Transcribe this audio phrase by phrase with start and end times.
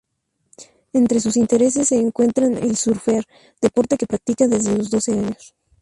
[0.93, 3.23] Entre sus intereses se encuentran el surfear,
[3.61, 5.53] deporte que practica desde los doce años.